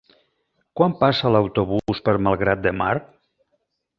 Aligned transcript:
Quan 0.79 0.95
passa 1.01 1.31
l'autobús 1.35 2.01
per 2.09 2.17
Malgrat 2.29 2.65
de 2.65 2.75
Mar? 2.81 2.93